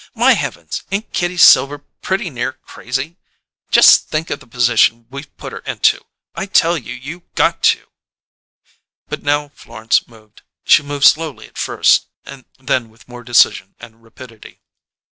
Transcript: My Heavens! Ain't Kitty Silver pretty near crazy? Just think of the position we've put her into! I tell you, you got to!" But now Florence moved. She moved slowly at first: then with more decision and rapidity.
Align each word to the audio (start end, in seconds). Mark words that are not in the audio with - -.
My 0.15 0.31
Heavens! 0.33 0.81
Ain't 0.91 1.13
Kitty 1.13 1.37
Silver 1.37 1.77
pretty 1.77 2.31
near 2.31 2.53
crazy? 2.53 3.17
Just 3.69 4.07
think 4.09 4.31
of 4.31 4.39
the 4.39 4.47
position 4.47 5.05
we've 5.11 5.37
put 5.37 5.53
her 5.53 5.59
into! 5.59 6.03
I 6.33 6.47
tell 6.47 6.75
you, 6.75 6.95
you 6.95 7.21
got 7.35 7.61
to!" 7.61 7.85
But 9.09 9.21
now 9.21 9.49
Florence 9.49 10.07
moved. 10.07 10.41
She 10.65 10.81
moved 10.81 11.05
slowly 11.05 11.45
at 11.47 11.57
first: 11.59 12.07
then 12.57 12.89
with 12.89 13.07
more 13.07 13.23
decision 13.23 13.75
and 13.79 14.01
rapidity. 14.01 14.61